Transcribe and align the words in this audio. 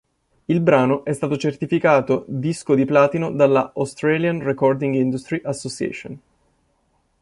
Il 0.47 0.61
brano 0.61 1.03
è 1.03 1.13
stato 1.13 1.37
certificato 1.37 2.25
disco 2.27 2.73
di 2.73 2.85
platino 2.85 3.31
dalla 3.31 3.71
Australian 3.75 4.41
Recording 4.41 4.95
Industry 4.95 5.41
Association. 5.43 6.19